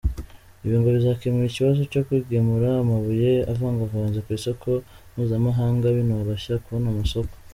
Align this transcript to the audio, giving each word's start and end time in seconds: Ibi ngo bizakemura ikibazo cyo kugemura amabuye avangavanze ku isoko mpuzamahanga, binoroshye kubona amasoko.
Ibi 0.65 0.75
ngo 0.79 0.89
bizakemura 0.95 1.47
ikibazo 1.49 1.81
cyo 1.91 2.01
kugemura 2.07 2.69
amabuye 2.83 3.31
avangavanze 3.51 4.19
ku 4.25 4.29
isoko 4.39 4.69
mpuzamahanga, 5.11 5.85
binoroshye 5.97 6.53
kubona 6.63 6.87
amasoko. 6.93 7.33